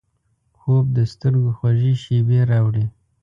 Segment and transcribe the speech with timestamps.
[0.59, 2.85] خوب د سترګو خوږې شیبې راوړي